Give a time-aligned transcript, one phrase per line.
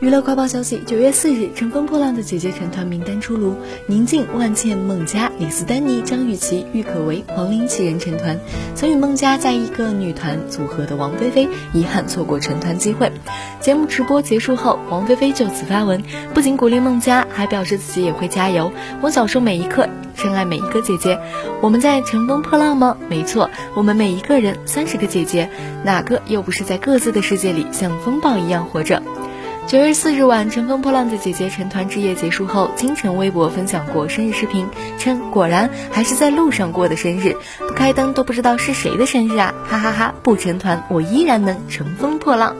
[0.00, 3.56] 娱乐快报消息：九月四日，乘风破浪的姐姐成团名单出炉，
[3.86, 8.38] 宁静、万茜、孟佳、李斯丹妮、张雨绮、郁可唯、黄龄七人成团。
[8.76, 13.10] 曾与孟佳在一个女团组合的王菲菲，遗憾错过成团机会。
[13.58, 16.00] 节目直播结束后，王菲菲就此发文，
[16.32, 18.70] 不仅鼓励孟佳，还表示自己也会加油。
[19.00, 21.18] 我享受每一刻，深爱每一个姐姐。
[21.60, 22.96] 我们在乘风破浪吗？
[23.08, 25.50] 没错，我们每一个人三十个姐姐，
[25.84, 29.02] 哪个又不是在各自的世界里像风暴一样活着？
[29.68, 34.66] 九月四日晚，乘风破浪的姐姐成团之夜结束后，金晨微博分享过生日视频，
[34.98, 39.52] 称果然还是在路上过的生日，不开灯都不知道是谁的生日啊！
[39.68, 40.14] 哈哈哈！
[40.22, 42.56] 不成团，我依然能乘风破浪。